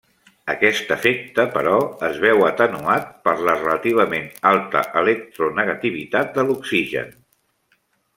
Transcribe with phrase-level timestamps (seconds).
[0.51, 1.73] Aquest efecte, però,
[2.07, 7.13] es veu atenuat per la relativament alta electronegativitat de l'oxigen.